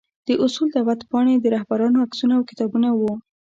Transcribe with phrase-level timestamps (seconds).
[0.27, 3.13] د اصول دعوت پاڼې، د رهبرانو عکسونه او کتابونه وو.